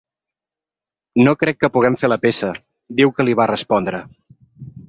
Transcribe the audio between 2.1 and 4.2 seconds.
la peça, diu que li va respondre.